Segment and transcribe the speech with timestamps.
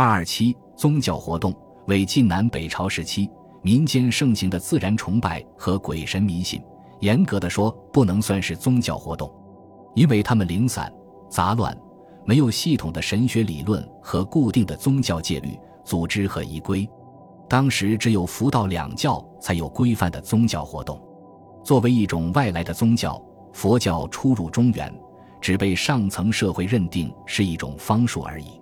[0.00, 1.54] 二二七宗教活动
[1.86, 6.58] 为晋南北朝时期民间盛行的自然崇拜和鬼神迷信，
[7.00, 9.30] 严格的说不能算是宗教活动，
[9.94, 10.90] 因为他们零散
[11.28, 11.76] 杂乱，
[12.24, 15.50] 没有系统的神学理论和固定的宗教戒律、
[15.84, 16.88] 组织和仪规。
[17.46, 20.98] 当时只有佛道两教才有规范的宗教活动。
[21.62, 23.22] 作为一种外来的宗教，
[23.52, 24.90] 佛教初入中原，
[25.42, 28.58] 只被上层社会认定是一种方术而已。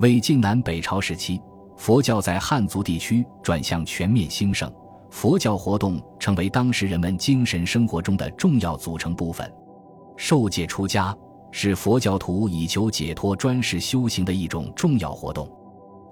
[0.00, 1.40] 魏晋南北朝时期，
[1.76, 4.72] 佛教在汉族地区转向全面兴盛，
[5.10, 9.52] 佛教活动成为当时人们精神生活中的重要组成部分。
[10.16, 11.16] 受戒出家
[11.50, 15.50] 是佛教徒以求解脱专事修行的一种重要活动。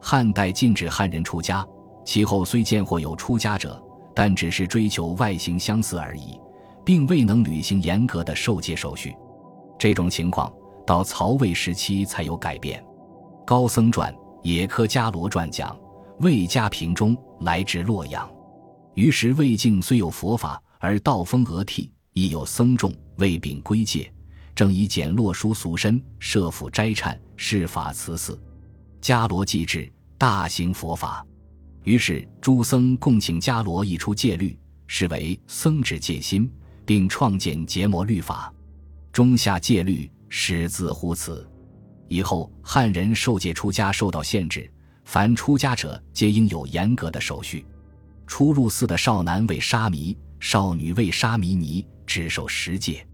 [0.01, 1.65] 汉代禁止汉人出家，
[2.05, 3.81] 其后虽见或有出家者。
[4.19, 6.41] 但只是追求外形相似而已，
[6.83, 9.15] 并未能履行严格的受戒手续。
[9.79, 10.51] 这种情况
[10.87, 12.83] 到曹魏时期才有改变。
[13.47, 15.79] 高僧传《野科伽罗传》讲，
[16.19, 18.29] 魏家平中来至洛阳，
[18.95, 24.13] 于是魏境虽有佛法，而道风俄替，亦有僧众，未秉归戒，
[24.53, 28.37] 正以简落书俗身，设府斋忏，施法慈寺。
[29.01, 29.89] 迦罗既至，
[30.19, 31.25] 大行佛法。
[31.85, 36.51] 于是，诸僧共请迦罗一出戒律，是为僧制戒心，
[36.85, 38.53] 并创建结魔律法，
[39.13, 41.49] 中下戒律始自乎此。
[42.09, 44.71] 以后汉人受戒出家受到限制，
[45.05, 47.65] 凡出家者皆应有严格的手续。
[48.27, 53.07] 初入寺的少男为沙弥，少女为沙弥尼，只受十戒。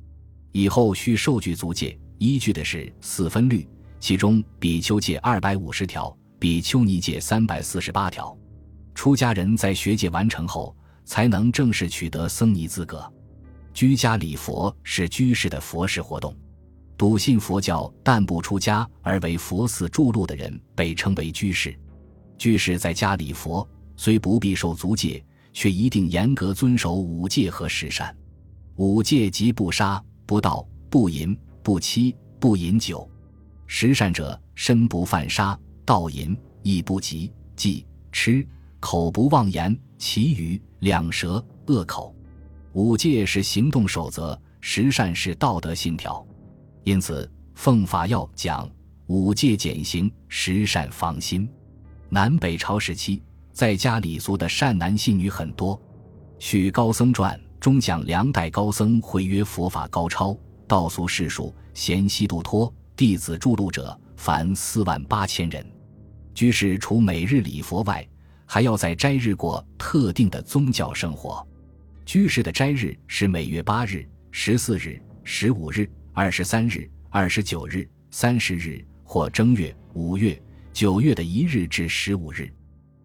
[0.53, 3.67] 以后需受具足戒，依据的是四分律，
[4.01, 8.37] 其中比丘戒二百五十条，比丘尼戒三百四十八条。
[8.95, 13.11] 出家人在学戒完成后，才能正式取得僧尼资格。
[13.73, 16.37] 居家礼佛是居士的佛事活动。
[17.03, 21.77] 笃信佛教但不出家而为佛寺筑路的人，被称为居士。
[22.39, 25.21] 居士在家礼佛，虽不必受足戒，
[25.53, 28.17] 却一定严格遵守五戒和十善。
[28.77, 33.05] 五戒即不杀、不盗、不淫、不欺、不饮酒；
[33.67, 38.47] 十善者，身不犯杀、盗淫、亦不及、忌、吃。
[38.79, 42.15] 口不妄言，其余两舌恶口，
[42.75, 46.25] 五戒是行动守则，十善是道德信条。
[46.85, 48.69] 因此，奉法要讲
[49.07, 51.49] 五戒减刑，十善防心。
[52.09, 53.23] 南北朝时期，
[53.53, 55.77] 在家礼俗的善男信女很多。
[56.39, 65.65] 《续高僧传》中讲，梁代高僧会约佛法高超，道俗世俗，贤悉度脱，弟子筑路者，凡四万八千人。
[66.35, 68.05] 居士除每日礼佛外，
[68.45, 71.47] 还要在斋日过特定的宗教生活。
[72.05, 80.41] 居士的斋日是每月八日、十四日、十五日、二十三日、二十九日、三十日，或正月、五月、
[80.71, 82.53] 九月的一日至十五日。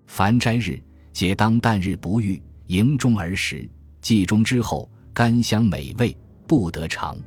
[0.08, 0.78] 凡斋日，
[1.14, 3.70] 皆当旦日不遇，迎中而食，
[4.02, 6.16] 祭中之后，甘香美味，
[6.46, 7.18] 不得尝。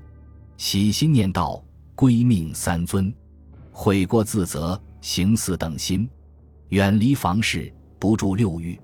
[0.59, 1.65] 喜心念道，
[1.95, 3.11] 归命三尊，
[3.73, 6.07] 悔过自责，行四等心，
[6.69, 7.73] 远离房事。
[7.99, 8.79] 不住六欲，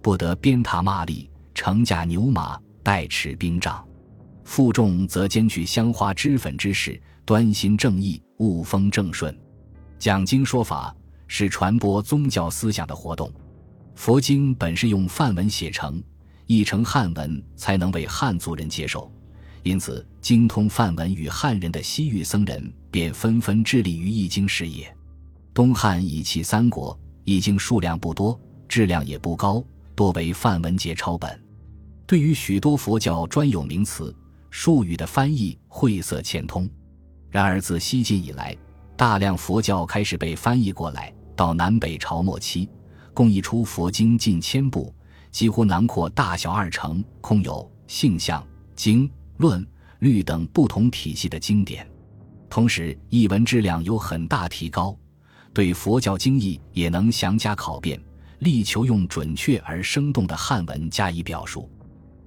[0.00, 3.84] 不得鞭挞骂力，乘驾牛马，带持兵杖。
[4.52, 9.34] 负重则兼具香花脂粉之事，端心正义，物风正顺。
[9.98, 10.94] 讲经说法
[11.26, 13.32] 是传播宗教思想的活动。
[13.94, 16.02] 佛经本是用梵文写成，
[16.48, 19.10] 译成汉文才能为汉族人接受，
[19.62, 24.94] 因此精通梵文与汉人的西域僧人便纷纷致力于译经事业。
[25.54, 28.38] 东汉以其三国，译经数量不多。
[28.68, 29.64] 质量也不高，
[29.94, 31.42] 多为梵文节抄本。
[32.06, 34.14] 对于许多佛教专有名词、
[34.52, 36.68] 术语的翻译晦涩欠通。
[37.30, 38.54] 然而自西晋以来，
[38.98, 41.12] 大量佛教开始被翻译过来。
[41.34, 42.68] 到南北朝末期，
[43.14, 44.94] 共译出佛经近千部，
[45.30, 48.46] 几乎囊括大小二乘、空有、性相、
[48.76, 49.66] 经、论、
[50.00, 51.90] 律等不同体系的经典。
[52.50, 54.94] 同时，译文质量有很大提高，
[55.54, 57.98] 对佛教经义也能详加考辨。
[58.40, 61.70] 力求用准确而生动的汉文加以表述。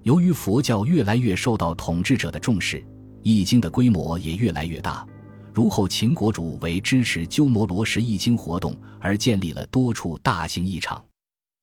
[0.06, 2.86] 由于佛教越来越受到统治者的重视，
[3.24, 5.04] 易经的规模也越来越大。
[5.52, 11.04] 如后秦国主为支持鸠摩罗什易经活动而建立了多处大型义场，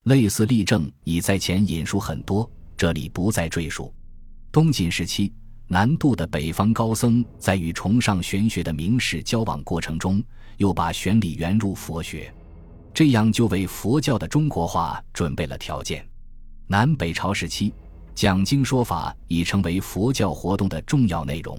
[0.07, 3.95] 类似例证已在前引述很多，这里不再赘述。
[4.51, 5.33] 东晋时期，
[5.69, 10.21] 南渡的北方高僧在与崇尚玄学的名士交往过程中，
[10.57, 12.35] 又把玄理圆入佛学。
[12.93, 16.05] 这样就为佛教的中国化准备了条件。
[16.67, 17.73] 南北朝时期，
[18.15, 21.59] 讲经说法已成为佛教活动的重要内容。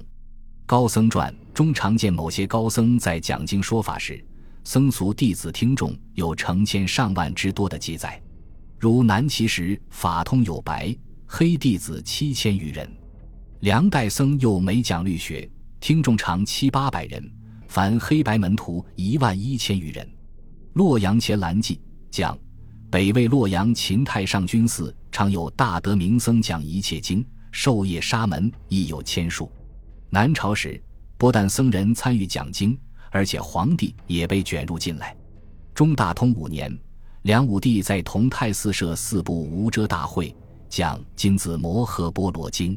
[0.65, 4.23] 高僧传中常见某些高僧在讲经说法时，
[4.63, 8.21] 僧俗弟子听众有成千上万之多的记载。
[8.79, 10.95] 如南齐时，法通有白
[11.25, 12.87] 黑弟子七千余人；
[13.59, 15.49] 梁代僧又每讲律学，
[15.79, 17.29] 听众长七八百人，
[17.67, 20.07] 凡黑白门徒一万一千余人。
[20.73, 21.79] 洛阳前蓝记
[22.09, 22.37] 讲，
[22.89, 29.49] 北魏洛阳秦太上君寺常有大德名僧讲一切经，授业沙门亦有千数。
[30.09, 30.81] 南朝时，
[31.17, 32.77] 不但僧人参与讲经。
[33.15, 35.15] 而且皇帝也被卷入进来。
[35.75, 36.75] 中大通五年，
[37.21, 40.35] 梁武帝在同泰寺设四部无遮大会，
[40.67, 42.75] 讲《金子摩诃波罗经》，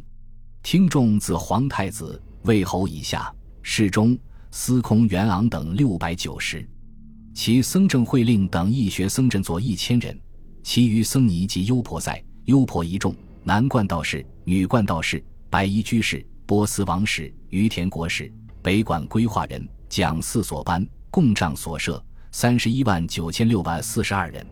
[0.63, 4.15] 听众自皇太子、魏侯以下，侍中、
[4.51, 6.69] 司空元昂等六百九十。
[7.33, 10.21] 其僧正会令等义学僧正作一千人，
[10.63, 13.13] 其余僧尼及优婆塞、优婆夷众，
[13.43, 18.33] 男冠道士、女冠道士、白衣居士、波斯王室、于田国士、
[18.63, 19.69] 北管规划人。
[19.89, 24.47] 讲四所班，共帐所设三十一万九千六百四十二人，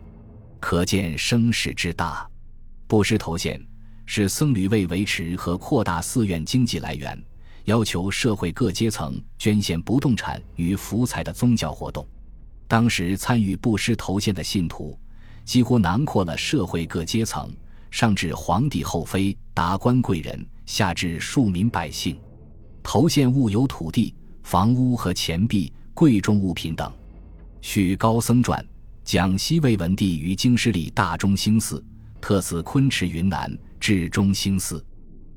[0.59, 2.29] 可见声势之大。
[2.85, 3.61] 布施头衔
[4.05, 7.21] 是僧侣为维持和扩大寺院经济来源，
[7.63, 12.05] 要求社会各阶层捐献不动产与福财的宗教活动。
[12.67, 14.97] 当时参与布施头衔的信徒，
[15.45, 17.53] 几乎囊括了社会各阶层，
[17.95, 22.19] 上至皇帝后妃、达官贵人，下至庶民百姓。
[22.83, 24.13] 头衔物有土地。
[24.43, 26.91] 房屋和钱币、贵重物品等。
[27.61, 28.63] 续高僧传，
[29.05, 31.81] 讲西魏文帝于京师立大中兴寺，
[32.19, 34.85] 特赐昆池云南至中兴寺，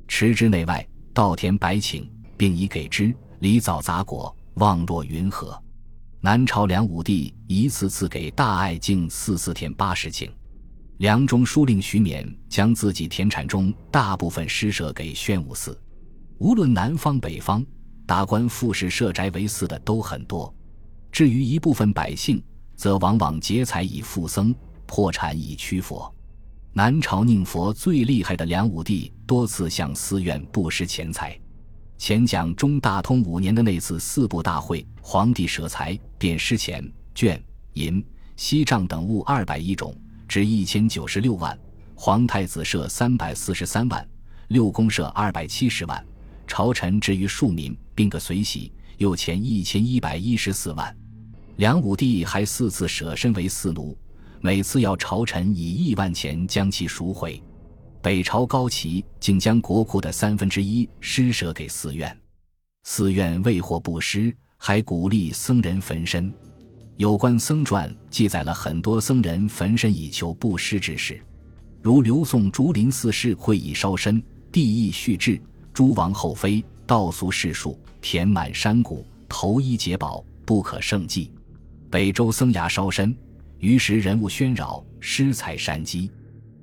[0.09, 0.85] 池之内外
[1.15, 5.57] 稻田百顷，并以给之梨枣杂果，望若云河。
[6.21, 10.29] 南朝梁武帝一次次给大爱敬四四田八十顷，
[10.99, 15.81] 梁中书令徐勉将自己田产中大部分施舍给宣武寺。
[16.39, 17.65] 无论南方北方。
[18.05, 20.53] 达官富士设宅为寺的都很多，
[21.13, 22.43] 至于一部分百姓，
[22.75, 24.55] 则往往劫财以富僧，
[24.87, 26.11] 破产以驱佛。
[26.73, 31.39] 南朝宁佛最厉害的梁武帝，多次向寺院布施钱财。
[31.99, 36.83] 前讲中大通五年的那次四部大会，皇帝舍财便施钱、
[37.15, 37.39] 绢、
[37.75, 38.03] 银、
[38.37, 39.95] 锡杖等物二百亿种，
[40.29, 41.57] 值一千九十六万；
[41.95, 44.07] 皇太子设三百四十三万，
[44.49, 46.07] 六宫设二百七十万。
[46.47, 50.95] 朝臣至于庶民，并各随喜，又钱一千一百一十四万。
[51.57, 53.97] 梁武帝还四次舍身为寺奴，
[54.41, 57.43] 每次要朝臣以亿万钱将其赎回。
[58.01, 62.17] 北朝高齐竟将国库的三分之一施舍给寺院，
[62.85, 66.33] 寺院未获布施，还鼓励僧人焚身。
[66.99, 71.23] 有关僧传记载了很多僧人焚身以求布施之事，
[71.81, 75.41] 如刘宋竹林寺事会以烧身，地意续志。
[75.73, 81.31] 诸王后妃道俗世数，填满山谷，投衣解宝，不可胜计。
[81.89, 83.17] 北周僧牙烧身，
[83.61, 86.11] 于时人物喧扰，失财山积。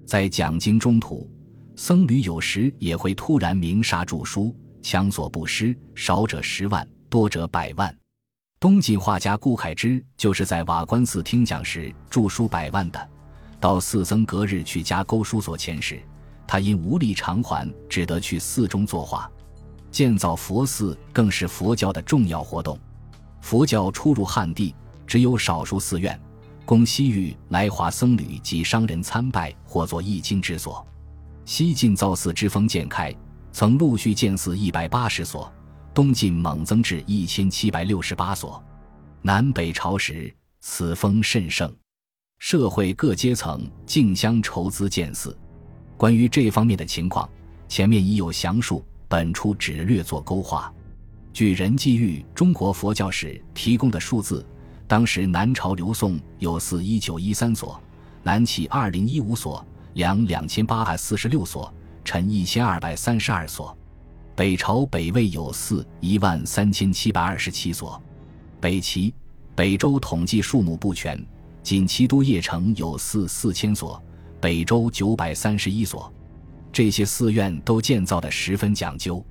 [0.05, 1.29] 在讲经中途，
[1.77, 7.97] 僧侣有时也会突然鸣沙著书，强索布施，少者十万，多者百万。
[8.65, 13.09] 东晋画家顾恺之就是在瓦官寺听讲时著书百万的。
[13.59, 16.01] 到寺僧隔日去家勾书所钱时。
[16.47, 19.29] 他因无力偿还，只得去寺中作画。
[19.91, 22.75] 建造佛寺更是佛教的重要活动。
[23.39, 24.73] 佛教初入汉地，
[25.05, 26.19] 只有少数寺院
[26.65, 30.83] 供西域来华僧侣及商人参拜或作译经之所。
[31.45, 33.15] 西晋造寺之风渐开，
[33.51, 35.53] 曾陆续建寺一百八十所，
[35.95, 38.61] 东晋猛增至一千七百六十八所。
[39.21, 41.73] 南北朝时，此风甚盛，
[42.37, 45.35] 社会各阶层竞相筹资建寺。
[45.95, 47.29] 关于这方面的情况，
[47.69, 50.69] 前面已有详述，本初只略作勾画。
[51.31, 54.45] 据任继玉《中国佛教史》提供的数字，
[54.89, 57.81] 当时南朝刘宋有寺一九一三所，
[58.21, 61.73] 南齐二零一五所，梁两千八百四十六所，
[62.03, 63.75] 陈一千二百三十二所。
[64.35, 68.01] 北朝北魏有寺一万三千七百二十七所。
[68.59, 69.13] 北齐、
[69.55, 71.25] 北周统计数目不全，
[71.63, 74.01] 仅齐都邺城有寺四千所。
[74.41, 76.13] 北周九百三十一所，
[76.69, 79.25] 这些寺院都建造的十分讲究。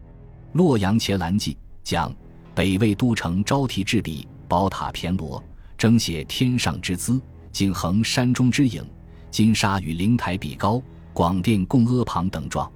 [0.54, 2.10] 洛阳伽蓝记讲
[2.54, 5.42] 北魏都城招提制笔，宝塔骈罗，
[5.76, 7.20] 征写天上之姿，
[7.52, 8.82] 景衡山中之影，
[9.30, 10.82] 金沙与灵台比高，
[11.12, 12.72] 广殿共阿旁等状。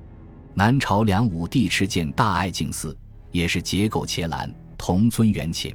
[0.58, 2.98] 南朝梁武帝敕建大爱敬寺，
[3.30, 5.72] 也是结构伽蓝，铜尊圆寝，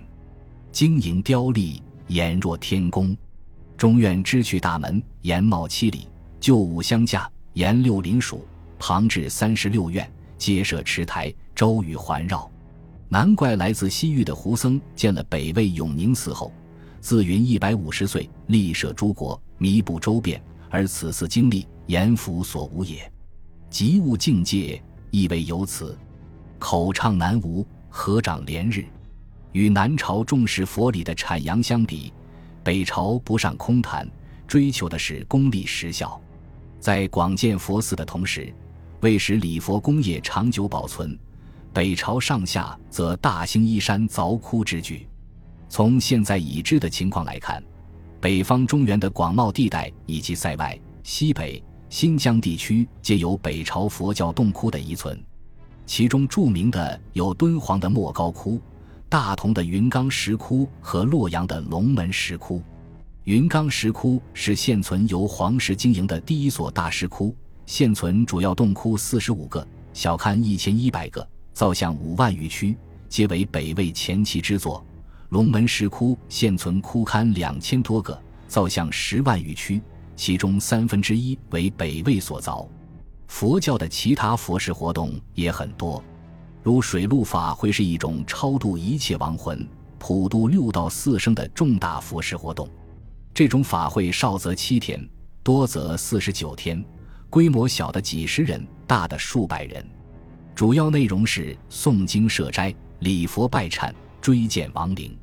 [0.73, 3.15] 晶莹雕立，俨若天宫。
[3.77, 6.09] 中院支去大门，檐帽七里。
[6.37, 8.45] 旧五相架，沿六邻属，
[8.77, 10.05] 旁至三十六院，
[10.37, 12.51] 皆设池台，周宇环绕。
[13.07, 16.51] 难怪来自西域的胡僧见了北魏永宁寺后，
[16.99, 23.09] 自云一百五十岁，立摄诸国，弥补周遍，而此次经历，言福所无也。
[23.73, 25.97] 极物境界，亦为由此。
[26.59, 28.85] 口唱南无，合掌连日。
[29.51, 32.13] 与南朝重视佛理的阐扬相比，
[32.63, 34.07] 北朝不上空谈，
[34.45, 36.21] 追求的是功利实效。
[36.79, 38.53] 在广建佛寺的同时，
[39.01, 41.17] 为使礼佛工业长久保存，
[41.73, 45.07] 北朝上下则大兴依山凿窟之举。
[45.67, 47.63] 从现在已知的情况来看，
[48.21, 51.61] 北方中原的广袤地带以及塞外、西北、
[51.93, 55.23] 新疆地区皆有北朝佛教洞窟的遗存，
[55.85, 58.59] 其中著名的有敦煌的莫高窟、
[59.07, 62.63] 大同的云冈石窟和洛阳的龙门石窟。
[63.25, 67.35] 云冈石窟是现存由皇室经营的第一所大石窟，
[67.67, 72.75] 现存主要洞窟四十五个，小龛一千一百个，造像五万余躯，
[73.07, 74.83] 皆为北魏前期之作。
[75.29, 79.79] 龙门石窟现存窟龛两千多个，造像十万余躯，
[80.15, 82.67] 其中三分之一为北魏所凿。
[83.27, 86.03] 佛教的其他佛事活动也很多，
[86.61, 89.67] 如水陆法会是一种超度一切亡魂、
[89.97, 92.69] 普度六道四生的重大佛事活动。
[93.33, 95.03] 这种法会少则七天，
[95.41, 96.83] 多则四十九天，
[97.29, 99.83] 规模小的几十人，大的数百人。
[100.53, 103.91] 主要内容是诵经设斋、礼佛拜忏、
[104.21, 105.17] 追荐亡灵。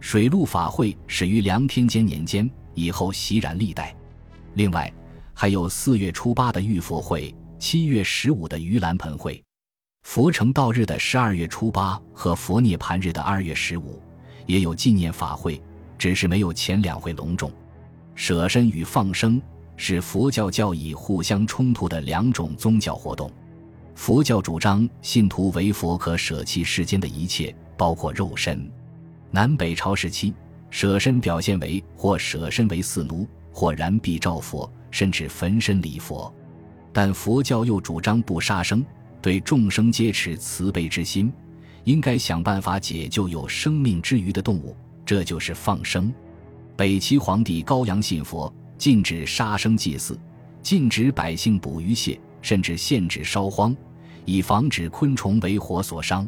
[0.00, 3.94] 水陆法会始于梁天监年间，以后袭然历代。
[4.54, 4.92] 另外，
[5.32, 9.42] 还有四月初八的浴佛会，七月十五的盂兰盆会，
[10.02, 14.00] 佛成道日的十二月初八和佛涅盘日的二月十五，
[14.46, 15.62] 也有纪念法会，
[15.96, 17.50] 只是没有前两会隆重。
[18.14, 19.40] 舍身与放生
[19.76, 23.32] 是佛教教义互相冲突的两种宗教活动。
[23.94, 28.70] 佛教主张信徒为佛可舍弃世间的一切，包括肉身。
[29.30, 30.34] 南北朝时期，
[30.68, 36.32] 舍身表现为或舍身为四奴，或燃臂照佛，甚至焚身礼佛。
[36.92, 38.84] 但佛教又主张不杀生，
[39.20, 41.32] 对众生皆持慈悲之心，
[41.84, 46.12] 应该想办法解救有生命之余的动物，这就是放生。
[46.76, 50.18] 北齐皇帝高阳信佛，禁止杀生祭祀，
[50.62, 53.76] 禁止百姓捕鱼蟹，甚至限制烧荒，
[54.24, 56.26] 以防止昆虫为火所伤。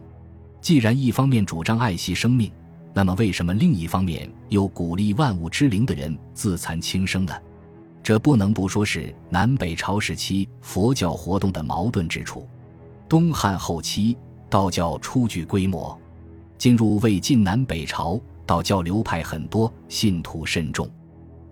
[0.60, 2.50] 既然一方面主张爱惜生命，
[2.96, 7.34] 那么，为什么另一方面又鼓励万物之灵的人自残轻生呢？
[8.04, 12.46] 这不能不说是南北朝时期佛教活动的矛盾之处。
[13.08, 14.16] 东汉后期，
[14.48, 15.98] 道教初具规模；
[16.56, 20.88] 进入魏晋南北朝，道教流派很多，信徒甚众。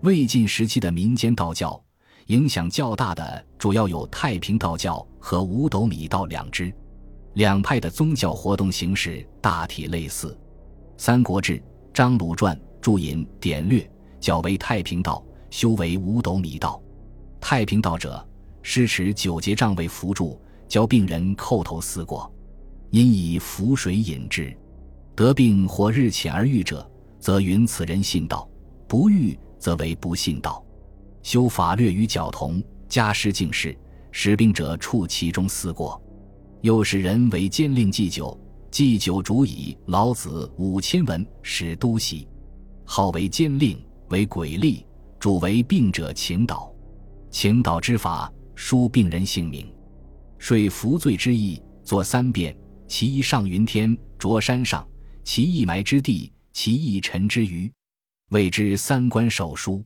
[0.02, 1.82] 魏晋时期的民间道教
[2.26, 6.72] 影响较大的，主要有太平道教和五斗米道两支。
[7.34, 10.28] 两派的宗教活动形式大体类似。
[11.04, 11.54] 《三国志·
[11.92, 13.90] 张鲁传》注引典略，
[14.20, 16.80] 较为太平道，修为五斗米道。
[17.40, 18.24] 太平道者，
[18.62, 22.32] 施持九节杖为符柱，教病人叩头思过，
[22.90, 24.56] 因以符水引之。
[25.16, 28.48] 得病或日浅而愈者，则云此人信道；
[28.86, 30.64] 不愈，则为不信道。
[31.24, 33.76] 修法略与角同，加施敬事，
[34.12, 36.00] 使病者处其中四过。
[36.60, 38.38] 又使人为监令祭酒。
[38.72, 42.26] 祭酒主以老子五千文使都袭，
[42.86, 44.82] 号为监令，为鬼吏，
[45.20, 46.74] 主为病者请导，
[47.30, 49.70] 请导之法，书病人姓名，
[50.38, 52.56] 说服罪之意，作三遍。
[52.88, 54.82] 其一上云天，着山上；
[55.22, 57.70] 其一埋之地，其一沉之余，
[58.30, 59.84] 谓之三官手书。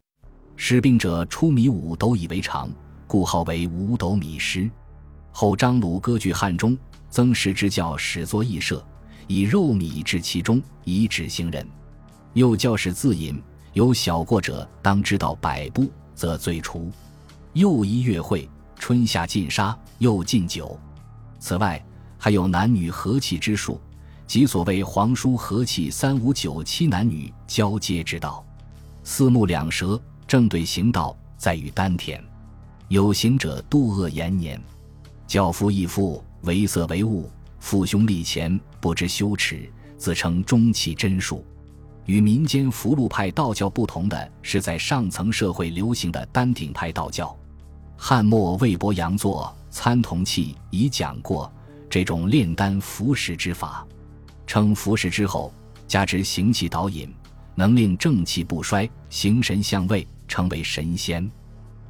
[0.55, 2.71] 使病者出米五斗以为常，
[3.09, 4.71] 故号为五斗米师。
[5.33, 6.79] 后张鲁割据汉中。
[7.17, 8.85] 曾氏之教始作义社，
[9.27, 11.67] 以肉米置其中，以指行人。
[12.35, 13.43] 又教使自饮，
[13.73, 16.93] 有小过者，当知道百步，则罪除。
[17.55, 18.47] 又一月会，
[18.79, 20.79] 春夏禁杀，又禁酒。
[21.39, 21.83] 此外，
[22.19, 23.81] 还有男女和气之术，
[24.27, 28.45] 即所谓皇叔和气三五九七男女交接之道。
[29.05, 32.23] 四目两舌，正对行道，在于丹田。
[32.89, 34.63] 有行者度恶延年，
[35.27, 36.23] 教夫义父。
[36.43, 41.45] 为色为物，父兄立前，不知羞耻，自称中气真术。
[42.05, 47.37] 与民间福禄派道教不同的是，在上层社会流行的丹顶派道教。
[47.97, 51.53] 汉末魏伯阳作《参同契》已讲过
[51.91, 53.85] 这种炼丹服食之法，
[54.47, 55.53] 称服食之后
[55.89, 57.13] 加之行气导引，
[57.57, 61.29] 能令正气不衰，形神相位，称为神仙。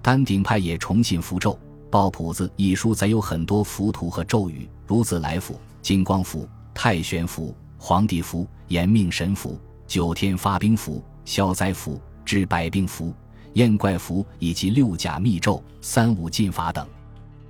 [0.01, 1.53] 丹顶派也崇信符咒。
[1.91, 13.15] 《报谱子》一书载有很多符图和咒语，如自来符、金光符、太玄符、皇帝符、延命神符、九天发兵符、消灾符、治百病符、
[13.55, 16.87] 燕怪符以及六甲密咒、三五禁法等。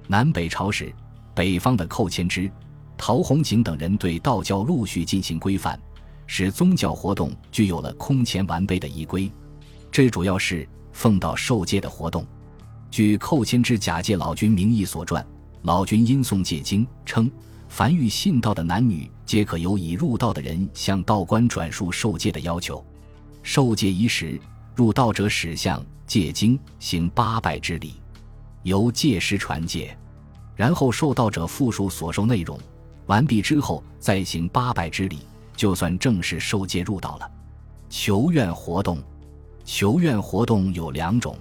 [0.07, 0.95] 南北朝时，
[1.35, 2.51] 北方的寇谦之、
[2.97, 5.81] 陶弘景等人对道教陆续进行规范，
[6.27, 9.31] 使宗教活动具有了空前完备的仪规。
[9.91, 12.25] 这主要是奉道受戒的活动。
[12.91, 15.25] 据寇谦之假借老君名义所传，
[15.63, 17.31] 老君因诵戒经称。
[17.69, 22.83] 凡欲信道的男女，皆可由已入道的人向道观转述受戒的要求。
[23.43, 24.41] 受戒仪时，
[24.75, 27.95] 入道者始向戒经行八拜之礼，
[28.63, 29.99] 由戒师传戒，
[30.55, 32.59] 然后受道者复述所受内容。
[33.07, 35.19] 完毕之后，再行八拜之礼，
[35.57, 37.31] 就算正式受戒入道了。
[37.91, 39.03] 求愿活动，
[39.65, 41.37] 求愿活动有两种，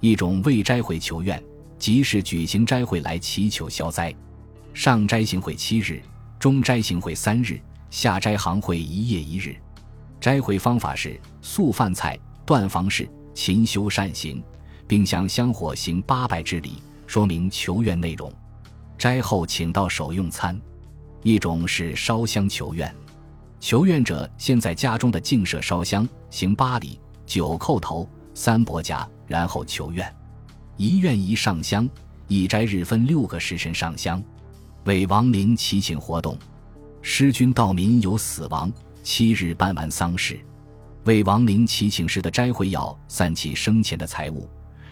[0.00, 1.42] 一种为斋会求愿，
[1.78, 4.14] 即是举行斋会来祈求消灾。
[4.72, 6.02] 上斋行会七日，
[6.38, 9.56] 中斋行会三日，下斋行会一夜一日。
[10.20, 14.42] 斋会方法是素饭菜，断房事，勤修善行，
[14.86, 18.32] 并向香火行八拜之礼，说明求愿内容。
[18.96, 20.60] 斋后请到手用餐。
[21.22, 22.94] 一种是烧香求愿，
[23.60, 30.12] 求愿者先在家中的净舍烧香，行八礼，九叩头，三伯家，然后求愿。
[30.76, 31.88] 一愿一上香，
[32.26, 34.20] 一斋日分六个时辰上香。
[34.84, 36.36] 为亡灵祈请活动，
[37.00, 38.72] 师君道民有死亡，
[39.04, 40.40] 七日办完丧事。
[41.04, 44.48] 为亡灵祈请时的斋会要散起生前的财物，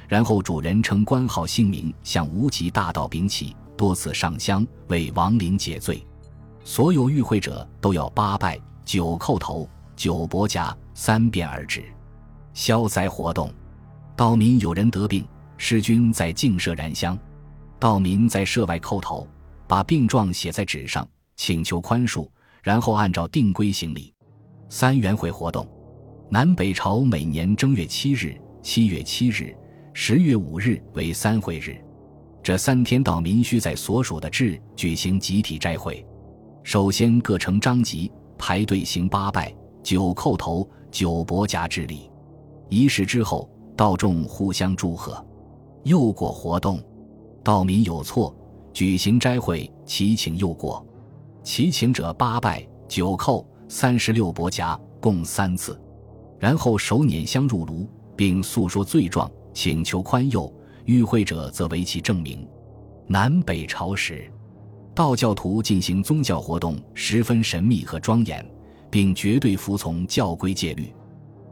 [0.07, 6.07] 然后主人称官号姓名，向无极大道禀起，多次上香为亡灵解罪。
[6.63, 11.83] 所有与会者都要八拜九叩头九伯夹三遍而止。
[12.53, 13.51] 消灾活动，
[14.19, 15.25] 道民有人得病，
[15.59, 17.17] 失君在净舍燃香，
[17.79, 19.25] 道民在舍外叩头。
[19.69, 22.29] 把病状写在纸上，请求宽恕，
[22.61, 24.13] 然后按照定规行礼。
[24.69, 25.65] 三元会活动，
[26.29, 29.55] 南北朝每年正月七日、七月七日、
[29.95, 31.81] 十月五日为三会日，
[32.43, 36.05] 这三天道民需在所属的治举行集体斋会。
[36.65, 42.11] 首先各成章集，排队行八拜、九叩头、九伯夹之礼。
[42.69, 43.49] 仪式之后，
[43.79, 45.25] 道众互相祝贺。
[45.85, 46.83] 又过活动，
[47.45, 48.35] 道民有错。
[48.73, 50.85] 举行斋会，祈请又过，
[51.45, 55.81] 祈请者八拜九叩三十六伯夹，共三次，
[56.41, 60.53] 然后手捻香入炉，并诉说罪状，请求宽宥。
[60.85, 62.49] 与会者则为其证明。
[63.07, 64.29] 南北朝时，
[64.93, 68.45] 道教徒进行宗教活动十分神秘和庄严，
[68.91, 70.93] 并绝对服从教规戒律。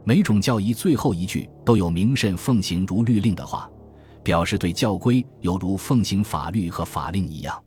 [0.07, 3.69] 每种教义最后一句都有“明慎奉行如律令”的话。
[4.23, 7.66] 表示对教规犹如奉行法律和法令一样。